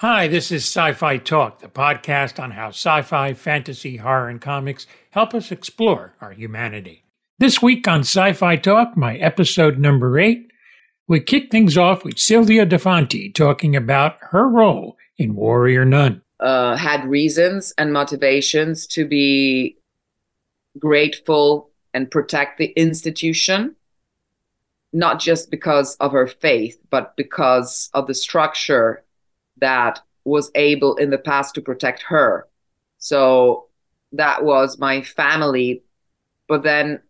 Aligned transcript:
Hi, 0.00 0.28
this 0.28 0.52
is 0.52 0.64
Sci 0.64 0.92
Fi 0.92 1.16
Talk, 1.16 1.60
the 1.60 1.68
podcast 1.68 2.38
on 2.38 2.50
how 2.50 2.68
sci 2.68 3.00
fi, 3.00 3.32
fantasy, 3.32 3.96
horror, 3.96 4.28
and 4.28 4.38
comics 4.38 4.86
help 5.12 5.32
us 5.32 5.50
explore 5.50 6.12
our 6.20 6.32
humanity. 6.32 7.06
This 7.38 7.62
week 7.62 7.88
on 7.88 8.00
Sci 8.00 8.34
Fi 8.34 8.56
Talk, 8.56 8.94
my 8.94 9.16
episode 9.16 9.78
number 9.78 10.18
eight, 10.18 10.50
we 11.08 11.20
kick 11.20 11.50
things 11.50 11.78
off 11.78 12.04
with 12.04 12.18
Sylvia 12.18 12.66
De 12.66 12.78
Fanti 12.78 13.30
talking 13.30 13.74
about 13.74 14.18
her 14.20 14.46
role 14.46 14.98
in 15.16 15.34
Warrior 15.34 15.86
Nun. 15.86 16.20
Uh, 16.40 16.76
had 16.76 17.06
reasons 17.06 17.72
and 17.78 17.90
motivations 17.90 18.86
to 18.88 19.06
be 19.06 19.78
grateful 20.78 21.70
and 21.94 22.10
protect 22.10 22.58
the 22.58 22.66
institution, 22.76 23.74
not 24.92 25.20
just 25.20 25.50
because 25.50 25.96
of 26.00 26.12
her 26.12 26.26
faith, 26.26 26.78
but 26.90 27.16
because 27.16 27.88
of 27.94 28.06
the 28.06 28.14
structure 28.14 29.02
that 29.58 30.00
was 30.24 30.50
able 30.54 30.96
in 30.96 31.10
the 31.10 31.18
past 31.18 31.54
to 31.54 31.60
protect 31.60 32.02
her. 32.02 32.48
So 32.98 33.66
that 34.12 34.44
was 34.44 34.78
my 34.78 35.02
family. 35.02 35.82
But 36.48 36.62
then 36.62 37.00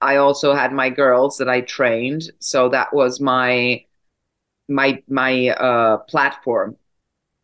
I 0.00 0.16
also 0.16 0.54
had 0.54 0.72
my 0.72 0.90
girls 0.90 1.38
that 1.38 1.48
I 1.48 1.60
trained. 1.60 2.30
So 2.38 2.68
that 2.70 2.92
was 2.92 3.20
my 3.20 3.84
my 4.68 5.02
my 5.08 5.48
uh 5.48 5.98
platform, 5.98 6.76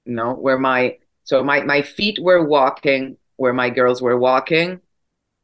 you 0.05 0.15
know, 0.15 0.35
where 0.35 0.59
my 0.59 0.99
so 1.25 1.43
my 1.43 1.63
my 1.63 1.83
feet 1.83 2.19
were 2.21 2.45
walking 2.45 3.17
where 3.37 3.53
my 3.53 3.71
girls 3.71 4.01
were 4.01 4.19
walking. 4.19 4.81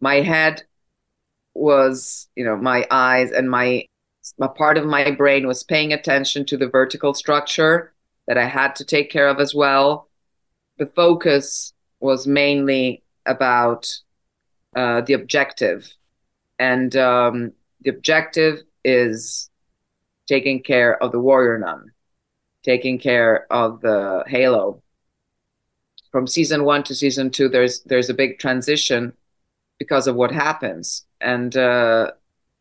My 0.01 0.17
head 0.17 0.63
was, 1.55 2.29
you 2.37 2.45
know, 2.45 2.57
my 2.57 2.87
eyes 2.91 3.33
and 3.33 3.51
my 3.51 3.87
a 4.41 4.49
part 4.49 4.79
of 4.79 4.87
my 4.87 5.11
brain 5.11 5.47
was 5.47 5.65
paying 5.65 5.93
attention 5.93 6.45
to 6.47 6.57
the 6.57 6.69
vertical 6.69 7.15
structure 7.15 7.93
that 8.31 8.39
I 8.39 8.47
had 8.47 8.77
to 8.77 8.85
take 8.85 9.11
care 9.11 9.27
of 9.27 9.41
as 9.41 9.57
well. 9.57 10.09
The 10.79 10.87
focus 10.87 11.73
was 11.99 12.29
mainly 12.29 13.03
about 13.27 13.93
uh, 14.77 15.01
the 15.01 15.15
objective, 15.15 15.93
and 16.57 16.95
um, 16.95 17.51
the 17.81 17.91
objective 17.91 18.61
is 18.85 19.51
taking 20.29 20.63
care 20.63 21.03
of 21.03 21.11
the 21.11 21.19
warrior 21.19 21.59
nun, 21.59 21.91
taking 22.63 23.01
care 23.01 23.53
of 23.53 23.81
the 23.81 24.23
halo. 24.29 24.81
From 26.13 26.29
season 26.29 26.63
one 26.63 26.85
to 26.85 26.95
season 26.95 27.31
two, 27.31 27.49
there's 27.49 27.81
there's 27.81 28.11
a 28.11 28.15
big 28.15 28.39
transition 28.39 29.13
because 29.81 30.07
of 30.07 30.15
what 30.15 30.31
happens, 30.31 31.05
and 31.21 31.57
uh, 31.57 32.13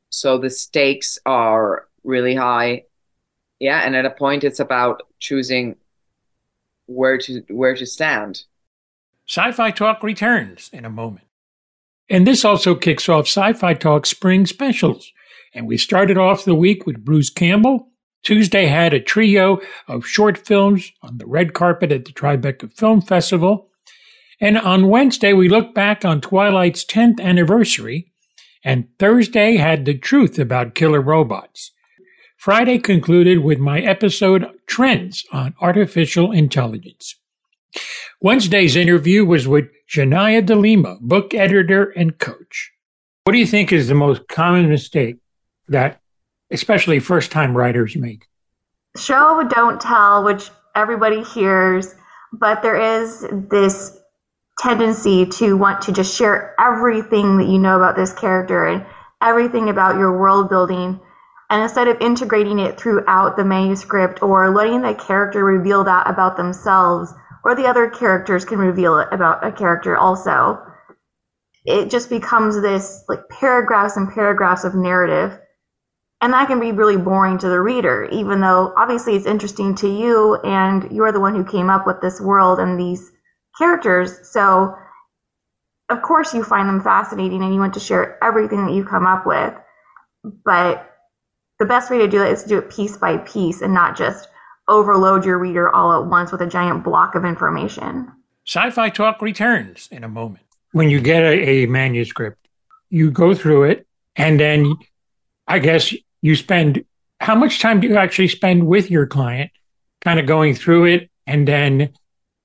so 0.10 0.40
the 0.40 0.50
stakes 0.50 1.20
are 1.28 1.88
really 2.04 2.34
high 2.34 2.86
yeah 3.60 3.82
and 3.86 3.96
at 3.96 4.06
a 4.06 4.10
point 4.10 4.44
it's 4.44 4.60
about 4.60 5.04
choosing 5.20 5.76
where 6.90 7.18
to 7.20 7.44
where 7.50 7.76
to 7.76 7.86
stand. 7.86 8.44
Sci-fi 9.28 9.72
talk 9.72 10.02
returns 10.04 10.70
in 10.74 10.86
a 10.86 10.90
moment. 10.90 11.28
And 12.10 12.26
this 12.26 12.44
also 12.44 12.74
kicks 12.74 13.08
off 13.08 13.28
sci-fi 13.28 13.76
talk 13.76 14.08
spring 14.08 14.48
specials. 14.48 15.12
And 15.54 15.68
we 15.68 15.78
started 15.78 16.18
off 16.18 16.46
the 16.46 16.56
week 16.56 16.86
with 16.86 17.06
bruce 17.06 17.30
campbell. 17.30 17.90
Tuesday 18.24 18.66
had 18.66 18.94
a 18.94 19.00
trio 19.00 19.62
of 19.88 20.06
short 20.06 20.38
films 20.38 20.92
on 21.02 21.20
the 21.20 21.28
red 21.28 21.54
carpet 21.54 21.92
at 21.92 22.06
the 22.06 22.12
tribeca 22.12 22.74
film 22.74 23.02
festival. 23.02 23.70
And 24.42 24.58
on 24.58 24.90
wednesday 24.90 25.34
we 25.34 25.48
looked 25.48 25.76
back 25.76 26.04
on 26.04 26.22
twilight's 26.22 26.84
10th 26.84 27.22
anniversary. 27.22 28.12
And 28.64 28.88
thursday 28.98 29.58
had 29.58 29.86
the 29.86 29.98
truth 29.98 30.40
about 30.40 30.76
killer 30.76 31.02
robots 31.02 31.72
Friday 32.40 32.80
concluded 32.80 33.40
with 33.40 33.60
my 33.60 33.82
episode 33.82 34.48
Trends 34.66 35.26
on 35.34 35.54
Artificial 35.60 36.32
Intelligence. 36.32 37.16
Wednesday's 38.22 38.78
interview 38.78 39.26
was 39.26 39.46
with 39.46 39.66
Jennia 39.90 40.46
D'Lima, 40.46 41.00
book 41.02 41.34
editor 41.34 41.90
and 41.98 42.18
coach. 42.18 42.72
What 43.26 43.34
do 43.34 43.40
you 43.40 43.46
think 43.46 43.74
is 43.74 43.90
the 43.90 43.94
most 43.94 44.30
common 44.30 44.70
mistake 44.70 45.18
that 45.68 46.00
especially 46.50 47.02
first 47.02 47.30
time 47.30 47.58
writers 47.58 47.98
make? 47.98 48.26
Show, 48.96 49.46
don't 49.50 49.82
tell, 49.82 50.24
which 50.24 50.50
everybody 50.78 51.22
hears, 51.24 51.94
but 52.32 52.62
there 52.62 52.80
is 52.80 53.28
this 53.50 54.00
tendency 54.60 55.26
to 55.26 55.58
want 55.58 55.82
to 55.82 55.92
just 55.92 56.16
share 56.16 56.56
everything 56.58 57.38
that 57.40 57.50
you 57.50 57.60
know 57.60 57.76
about 57.76 57.98
this 57.98 58.14
character 58.14 58.66
and 58.66 58.86
everything 59.22 59.68
about 59.68 59.98
your 59.98 60.18
world 60.18 60.48
building 60.48 61.02
and 61.50 61.64
instead 61.64 61.88
of 61.88 62.00
integrating 62.00 62.60
it 62.60 62.80
throughout 62.80 63.36
the 63.36 63.46
manuscript 63.46 64.22
or 64.22 64.50
letting 64.50 64.82
the 64.82 64.94
character 64.94 65.44
reveal 65.44 65.84
that 65.84 66.10
about 66.10 66.38
themselves, 66.38 67.14
or 67.44 67.56
the 67.56 67.66
other 67.66 67.90
characters 67.90 68.46
can 68.46 68.60
reveal 68.60 69.00
it 69.00 69.08
about 69.12 69.46
a 69.46 69.52
character 69.52 69.98
also, 69.98 70.60
it 71.66 71.90
just 71.90 72.10
becomes 72.10 72.62
this 72.62 73.04
like 73.08 73.28
paragraphs 73.30 73.98
and 73.98 74.14
paragraphs 74.14 74.64
of 74.64 74.76
narrative. 74.76 75.38
And 76.22 76.34
that 76.34 76.48
can 76.48 76.60
be 76.60 76.72
really 76.72 76.98
boring 76.98 77.38
to 77.40 77.48
the 77.48 77.62
reader, 77.62 78.06
even 78.12 78.42
though 78.42 78.74
obviously 78.76 79.16
it's 79.16 79.26
interesting 79.26 79.74
to 79.76 79.88
you 79.88 80.36
and 80.44 80.92
you're 80.92 81.14
the 81.14 81.20
one 81.20 81.34
who 81.34 81.46
came 81.46 81.70
up 81.70 81.88
with 81.88 82.02
this 82.02 82.20
world 82.20 82.60
and 82.60 82.80
these 82.80 83.10
characters. 83.58 84.30
So, 84.30 84.76
of 85.90 86.02
course, 86.02 86.34
you 86.34 86.44
find 86.44 86.68
them 86.68 86.82
fascinating 86.82 87.42
and 87.42 87.54
you 87.54 87.60
want 87.60 87.74
to 87.76 87.80
share 87.80 88.22
everything 88.24 88.66
that 88.66 88.74
you 88.74 88.84
come 88.84 89.08
up 89.08 89.26
with. 89.26 89.54
But 90.44 90.86
the 91.60 91.66
best 91.66 91.92
way 91.92 91.98
to 91.98 92.08
do 92.08 92.24
it 92.24 92.32
is 92.32 92.44
to 92.44 92.50
do 92.50 92.58
it 92.58 92.70
piece 92.70 92.98
by 92.98 93.18
piece 93.18 93.62
and 93.62 93.74
not 93.74 93.98
just 93.98 94.30
overload 94.70 95.26
your 95.26 95.38
reader 95.38 95.70
all 95.70 96.02
at 96.02 96.10
once 96.10 96.32
with 96.32 96.42
a 96.42 96.48
giant 96.48 96.84
block 96.84 97.16
of 97.16 97.26
information. 97.26 98.12
Sci 98.48 98.70
fi 98.72 98.90
talk 98.90 99.22
returns 99.22 99.90
in 99.92 100.04
a 100.04 100.10
moment. 100.10 100.46
When 100.72 100.90
you 100.90 101.02
get 101.02 101.24
a, 101.24 101.64
a 101.64 101.66
manuscript, 101.66 102.48
you 102.90 103.12
go 103.12 103.34
through 103.34 103.64
it, 103.64 103.88
and 104.16 104.40
then 104.40 104.74
I 105.48 105.60
guess 105.60 105.94
you 106.22 106.36
spend 106.36 106.86
how 107.20 107.36
much 107.36 107.60
time 107.60 107.82
do 107.82 107.88
you 107.88 107.98
actually 107.98 108.30
spend 108.30 108.66
with 108.66 108.90
your 108.90 109.06
client, 109.06 109.52
kind 110.02 110.20
of 110.20 110.26
going 110.26 110.56
through 110.56 110.86
it, 110.86 111.12
and 111.28 111.48
then 111.48 111.90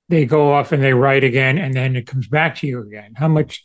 they 0.09 0.25
go 0.25 0.51
off 0.51 0.71
and 0.71 0.83
they 0.83 0.93
write 0.93 1.23
again, 1.23 1.57
and 1.57 1.73
then 1.73 1.95
it 1.95 2.05
comes 2.05 2.27
back 2.27 2.55
to 2.57 2.67
you 2.67 2.81
again? 2.81 3.13
How 3.15 3.27
much, 3.27 3.63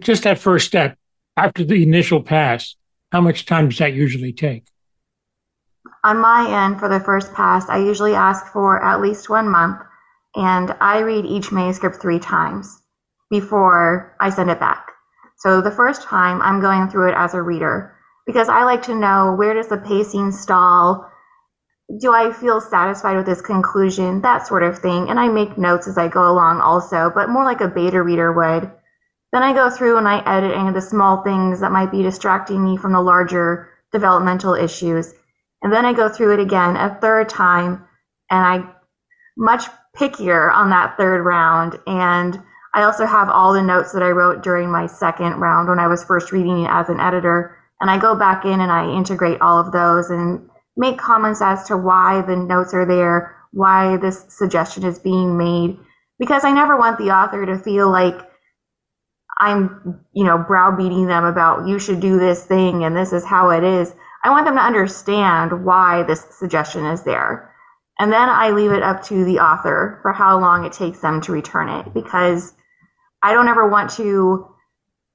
just 0.00 0.24
that 0.24 0.38
first 0.38 0.66
step 0.66 0.98
after 1.36 1.64
the 1.64 1.82
initial 1.82 2.22
pass, 2.22 2.74
how 3.12 3.20
much 3.20 3.46
time 3.46 3.68
does 3.68 3.78
that 3.78 3.92
usually 3.92 4.32
take? 4.32 4.64
On 6.04 6.18
my 6.18 6.64
end, 6.64 6.80
for 6.80 6.88
the 6.88 6.98
first 6.98 7.32
pass, 7.32 7.68
I 7.68 7.78
usually 7.78 8.14
ask 8.14 8.46
for 8.52 8.82
at 8.82 9.00
least 9.00 9.30
one 9.30 9.48
month, 9.48 9.80
and 10.34 10.74
I 10.80 10.98
read 11.00 11.24
each 11.24 11.52
manuscript 11.52 12.02
three 12.02 12.18
times 12.18 12.82
before 13.30 14.16
I 14.18 14.30
send 14.30 14.50
it 14.50 14.58
back. 14.58 14.90
So 15.36 15.60
the 15.60 15.70
first 15.70 16.02
time, 16.02 16.42
I'm 16.42 16.60
going 16.60 16.88
through 16.88 17.10
it 17.10 17.14
as 17.16 17.34
a 17.34 17.42
reader 17.42 17.94
because 18.26 18.48
I 18.48 18.64
like 18.64 18.82
to 18.82 18.94
know 18.94 19.34
where 19.36 19.54
does 19.54 19.68
the 19.68 19.76
pacing 19.76 20.32
stall? 20.32 21.08
Do 22.00 22.12
I 22.12 22.32
feel 22.32 22.60
satisfied 22.60 23.16
with 23.16 23.26
this 23.26 23.40
conclusion? 23.40 24.22
That 24.22 24.46
sort 24.46 24.62
of 24.62 24.78
thing. 24.78 25.08
And 25.08 25.20
I 25.20 25.28
make 25.28 25.58
notes 25.58 25.86
as 25.86 25.98
I 25.98 26.08
go 26.08 26.30
along 26.30 26.60
also, 26.60 27.10
but 27.14 27.28
more 27.28 27.44
like 27.44 27.60
a 27.60 27.68
beta 27.68 28.02
reader 28.02 28.32
would. 28.32 28.70
Then 29.32 29.42
I 29.42 29.52
go 29.52 29.70
through 29.70 29.98
and 29.98 30.08
I 30.08 30.22
edit 30.26 30.56
any 30.56 30.68
of 30.68 30.74
the 30.74 30.80
small 30.80 31.22
things 31.22 31.60
that 31.60 31.72
might 31.72 31.90
be 31.90 32.02
distracting 32.02 32.62
me 32.62 32.76
from 32.76 32.92
the 32.92 33.00
larger 33.00 33.68
developmental 33.92 34.54
issues. 34.54 35.14
And 35.62 35.72
then 35.72 35.84
I 35.84 35.92
go 35.92 36.08
through 36.08 36.34
it 36.34 36.40
again 36.40 36.76
a 36.76 36.98
third 37.00 37.28
time 37.28 37.84
and 38.30 38.44
I 38.44 38.68
much 39.36 39.64
pickier 39.96 40.52
on 40.52 40.70
that 40.70 40.96
third 40.96 41.22
round. 41.22 41.78
And 41.86 42.40
I 42.74 42.82
also 42.82 43.06
have 43.06 43.28
all 43.28 43.52
the 43.52 43.62
notes 43.62 43.92
that 43.92 44.02
I 44.02 44.10
wrote 44.10 44.42
during 44.42 44.70
my 44.70 44.86
second 44.86 45.34
round 45.34 45.68
when 45.68 45.78
I 45.78 45.86
was 45.86 46.04
first 46.04 46.32
reading 46.32 46.64
it 46.64 46.70
as 46.70 46.88
an 46.88 47.00
editor. 47.00 47.56
And 47.80 47.90
I 47.90 47.98
go 47.98 48.14
back 48.14 48.44
in 48.44 48.60
and 48.60 48.72
I 48.72 48.90
integrate 48.90 49.40
all 49.40 49.58
of 49.58 49.72
those 49.72 50.10
and 50.10 50.48
make 50.76 50.98
comments 50.98 51.42
as 51.42 51.66
to 51.68 51.76
why 51.76 52.22
the 52.22 52.36
notes 52.36 52.72
are 52.72 52.86
there, 52.86 53.36
why 53.52 53.96
this 53.98 54.24
suggestion 54.28 54.84
is 54.84 54.98
being 54.98 55.36
made. 55.36 55.78
Because 56.18 56.44
I 56.44 56.52
never 56.52 56.76
want 56.76 56.98
the 56.98 57.10
author 57.10 57.44
to 57.44 57.58
feel 57.58 57.90
like 57.90 58.16
I'm, 59.40 60.00
you 60.12 60.24
know, 60.24 60.38
browbeating 60.38 61.06
them 61.06 61.24
about 61.24 61.66
you 61.66 61.78
should 61.78 62.00
do 62.00 62.18
this 62.18 62.46
thing 62.46 62.84
and 62.84 62.96
this 62.96 63.12
is 63.12 63.24
how 63.24 63.50
it 63.50 63.64
is. 63.64 63.94
I 64.24 64.30
want 64.30 64.46
them 64.46 64.56
to 64.56 64.62
understand 64.62 65.64
why 65.64 66.04
this 66.04 66.24
suggestion 66.30 66.84
is 66.86 67.02
there. 67.02 67.52
And 67.98 68.12
then 68.12 68.28
I 68.28 68.50
leave 68.50 68.72
it 68.72 68.82
up 68.82 69.02
to 69.04 69.24
the 69.24 69.40
author 69.40 69.98
for 70.02 70.12
how 70.12 70.38
long 70.38 70.64
it 70.64 70.72
takes 70.72 71.00
them 71.00 71.20
to 71.22 71.32
return 71.32 71.68
it 71.68 71.92
because 71.92 72.52
I 73.22 73.32
don't 73.32 73.48
ever 73.48 73.68
want 73.68 73.90
to 73.92 74.48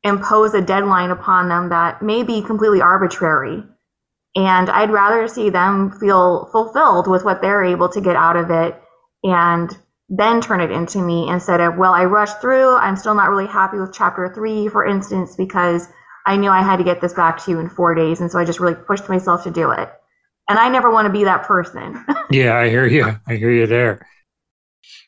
impose 0.03 0.53
a 0.53 0.61
deadline 0.61 1.11
upon 1.11 1.49
them 1.49 1.69
that 1.69 2.01
may 2.01 2.23
be 2.23 2.41
completely 2.41 2.81
arbitrary. 2.81 3.63
And 4.35 4.69
I'd 4.69 4.91
rather 4.91 5.27
see 5.27 5.49
them 5.49 5.91
feel 5.99 6.49
fulfilled 6.51 7.09
with 7.09 7.25
what 7.25 7.41
they're 7.41 7.63
able 7.63 7.89
to 7.89 8.01
get 8.01 8.15
out 8.15 8.35
of 8.35 8.51
it 8.51 8.79
and 9.23 9.75
then 10.09 10.39
turn 10.39 10.61
it 10.61 10.71
into 10.71 10.99
me 10.99 11.27
instead 11.29 11.59
of, 11.59 11.77
well, 11.77 11.91
I 11.91 12.05
rushed 12.05 12.39
through. 12.39 12.77
I'm 12.77 12.95
still 12.95 13.15
not 13.15 13.29
really 13.29 13.47
happy 13.47 13.79
with 13.79 13.93
chapter 13.93 14.31
three, 14.33 14.67
for 14.69 14.85
instance, 14.85 15.35
because 15.35 15.87
I 16.27 16.35
knew 16.35 16.49
I 16.49 16.61
had 16.61 16.75
to 16.77 16.83
get 16.83 16.99
this 16.99 17.13
back 17.13 17.43
to 17.43 17.51
you 17.51 17.59
in 17.59 17.69
four 17.69 17.95
days. 17.95 18.19
And 18.19 18.29
so 18.29 18.37
I 18.37 18.43
just 18.43 18.59
really 18.59 18.75
pushed 18.75 19.07
myself 19.07 19.43
to 19.45 19.51
do 19.51 19.71
it. 19.71 19.89
And 20.49 20.59
I 20.59 20.67
never 20.69 20.91
want 20.91 21.07
to 21.07 21.11
be 21.11 21.23
that 21.23 21.43
person. 21.43 22.05
yeah, 22.29 22.57
I 22.57 22.69
hear 22.69 22.85
you. 22.85 23.15
I 23.25 23.35
hear 23.35 23.51
you 23.51 23.65
there. 23.65 24.05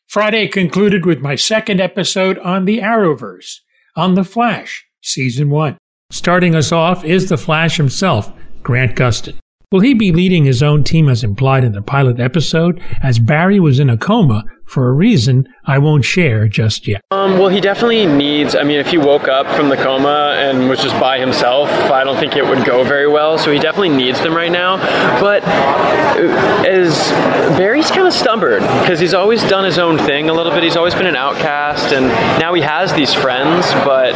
Friday 0.08 0.48
concluded 0.48 1.06
with 1.06 1.20
my 1.20 1.36
second 1.36 1.82
episode 1.82 2.40
on 2.40 2.66
the 2.66 2.80
Arrowverse, 2.80 3.58
on 3.96 4.16
The 4.16 4.24
Flash, 4.24 4.88
Season 5.02 5.50
1. 5.50 5.78
Starting 6.10 6.56
us 6.56 6.72
off 6.72 7.04
is 7.04 7.30
The 7.30 7.38
Flash 7.38 7.78
himself, 7.78 8.32
Grant 8.64 8.96
Gustin. 8.96 9.36
Will 9.72 9.82
he 9.82 9.94
be 9.94 10.12
leading 10.12 10.46
his 10.46 10.64
own 10.64 10.84
team 10.84 11.10
as 11.10 11.24
implied 11.24 11.64
in 11.64 11.74
the 11.74 11.82
pilot 11.82 12.20
episode, 12.20 12.82
as 13.04 13.20
Barry 13.20 13.60
was 13.60 13.78
in 13.78 13.90
a 13.90 13.98
coma 13.98 14.44
for 14.70 14.88
a 14.88 14.94
reason 14.94 15.48
I 15.66 15.78
won't 15.80 16.06
share 16.06 16.48
just 16.48 16.88
yet. 16.88 17.02
Um, 17.12 17.40
well, 17.40 17.50
he 17.50 17.60
definitely 17.60 18.06
needs. 18.06 18.56
I 18.56 18.64
mean, 18.64 18.80
if 18.80 18.88
he 18.88 18.98
woke 18.98 19.28
up 19.28 19.48
from 19.56 19.70
the 19.70 19.78
coma 19.78 20.36
and 20.38 20.70
was 20.70 20.82
just 20.82 21.00
by 21.00 21.20
himself, 21.20 21.70
I 21.70 22.04
don't 22.04 22.18
think 22.18 22.36
it 22.36 22.46
would 22.46 22.66
go 22.66 22.84
very 22.84 23.08
well. 23.08 23.38
So 23.38 23.52
he 23.52 23.60
definitely 23.60 23.90
needs 23.90 24.22
them 24.22 24.34
right 24.36 24.52
now. 24.52 24.78
But 25.20 25.44
uh, 25.44 26.66
as 26.68 27.10
Barry's 27.58 27.92
kind 27.92 28.08
of 28.08 28.14
stubborn 28.14 28.62
because 28.62 29.00
he's 29.00 29.14
always 29.14 29.44
done 29.50 29.66
his 29.66 29.78
own 29.80 29.98
thing 29.98 30.30
a 30.30 30.34
little 30.34 30.52
bit. 30.52 30.64
He's 30.64 30.78
always 30.78 30.94
been 30.94 31.08
an 31.08 31.16
outcast, 31.16 31.94
and 31.94 32.08
now 32.40 32.54
he 32.54 32.62
has 32.62 32.94
these 32.94 33.14
friends, 33.14 33.72
but 33.86 34.14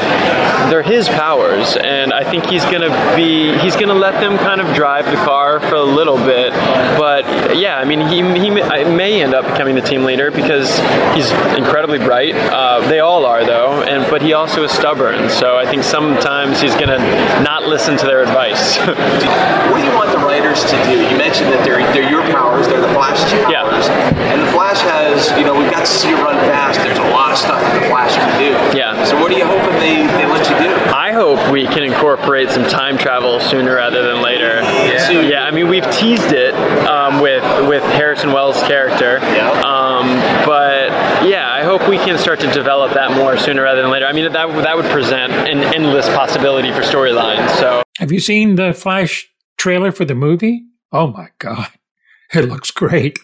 they're 0.70 0.84
his 0.84 1.08
powers, 1.08 1.78
and 1.78 2.14
I 2.14 2.24
think 2.30 2.46
he's 2.46 2.64
gonna 2.66 2.90
be. 3.16 3.58
He's 3.60 3.76
gonna 3.76 3.94
let 3.94 4.20
them 4.20 4.38
kind 4.38 4.62
of 4.62 4.76
drive 4.76 5.06
the 5.06 5.18
car 5.18 5.60
for 5.60 5.76
a 5.76 5.84
little 5.84 6.18
bit. 6.18 6.52
But 6.98 7.58
yeah, 7.58 7.78
I 7.78 7.86
mean, 7.86 8.02
he 8.08 8.22
he 8.40 8.50
may 8.50 9.22
end 9.22 9.34
up 9.34 9.46
becoming 9.46 9.76
the 9.76 9.82
team 9.82 10.04
leader 10.04 10.32
because 10.32 10.70
he's 11.16 11.32
incredibly 11.58 12.00
bright. 12.00 12.36
Uh, 12.36 12.82
they 12.88 13.00
all 13.00 13.26
are 13.26 13.46
though, 13.46 13.84
and 13.84 14.10
but 14.10 14.22
he 14.22 14.34
also 14.34 14.64
is 14.64 14.72
stubborn. 14.72 15.30
So 15.30 15.58
I 15.58 15.66
think 15.66 15.84
sometimes 15.84 16.62
he's 16.62 16.76
going 16.76 16.90
to 16.90 17.00
not 17.44 17.64
listen 17.64 17.98
to 17.98 18.06
their 18.06 18.22
advice. 18.22 18.78
what 19.70 19.78
do 19.78 19.86
you 19.86 19.96
want 19.96 20.12
the 20.12 20.24
writers 20.24 20.64
to 20.66 20.76
do? 20.86 21.02
You 21.02 21.18
mentioned 21.18 21.52
that 21.52 21.66
they're 21.66 21.82
they're 21.94 22.10
your 22.10 22.24
powers, 22.32 22.68
they're 22.68 22.82
the 22.82 22.94
Flash's 22.94 23.32
powers, 23.46 23.88
yeah. 23.88 24.32
and 24.32 24.42
the 24.42 24.52
Flash 24.52 24.80
has 24.82 25.30
you 25.38 25.46
know 25.46 25.58
we've 25.58 25.72
got 25.72 25.86
to 25.86 25.92
see 25.92 26.10
you 26.10 26.18
run 26.18 26.36
fast. 26.48 26.80
There's 26.80 27.00
a 27.00 27.10
lot 27.12 27.32
of 27.32 27.38
stuff 27.38 27.62
that 27.62 27.74
the 27.82 27.88
Flash 27.88 28.16
can 28.16 28.32
do. 28.40 28.52
Yeah. 28.78 29.04
So 29.06 29.20
what 29.20 29.32
are 29.32 29.38
you 29.38 29.46
hoping 29.46 29.78
they, 29.80 30.08
they 30.18 30.26
let 30.26 30.48
you 30.50 30.56
do? 30.58 30.72
I 30.94 31.12
hope 31.12 31.43
we 31.54 31.66
can 31.66 31.84
incorporate 31.84 32.50
some 32.50 32.64
time 32.64 32.98
travel 32.98 33.40
sooner 33.40 33.76
rather 33.76 34.02
than 34.02 34.24
later. 34.24 34.60
Yeah. 34.62 35.22
yeah 35.22 35.44
I 35.46 35.52
mean 35.52 35.68
we've 35.68 35.90
teased 35.92 36.32
it 36.32 36.56
um, 36.90 37.22
with 37.22 37.44
with 37.70 37.84
Harrison 37.84 38.34
Wells' 38.34 38.58
character. 38.64 39.20
Yeah. 39.20 39.52
Um, 39.62 40.08
but 40.46 40.90
yeah, 41.30 41.54
I 41.54 41.64
hope 41.64 41.88
we 41.88 41.98
can 41.98 42.18
start 42.18 42.40
to 42.42 42.52
develop 42.52 42.94
that 42.94 43.16
more 43.16 43.38
sooner 43.38 43.64
rather 43.64 43.82
than 43.82 43.92
later. 43.92 44.06
I 44.06 44.14
mean, 44.14 44.32
that 44.32 44.34
that 44.34 44.76
would 44.76 44.86
present 44.86 45.32
an 45.32 45.60
endless 45.76 46.08
possibility 46.10 46.72
for 46.72 46.82
storylines. 46.82 47.50
So, 47.58 47.84
have 48.00 48.12
you 48.12 48.20
seen 48.20 48.56
the 48.56 48.74
Flash 48.74 49.30
trailer 49.58 49.92
for 49.92 50.06
the 50.06 50.16
movie? 50.16 50.64
Oh 50.92 51.08
my 51.08 51.30
god, 51.40 51.70
it 52.34 52.50
looks 52.50 52.72
great. 52.72 53.20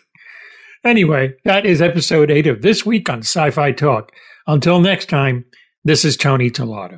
Anyway, 0.83 1.33
that 1.43 1.65
is 1.65 1.81
episode 1.81 2.31
eight 2.31 2.47
of 2.47 2.61
this 2.61 2.85
week 2.85 3.09
on 3.09 3.19
Sci 3.19 3.49
Fi 3.51 3.71
Talk. 3.71 4.11
Until 4.47 4.79
next 4.79 5.09
time, 5.09 5.45
this 5.83 6.05
is 6.05 6.15
Tony 6.15 6.49
Tellado. 6.49 6.97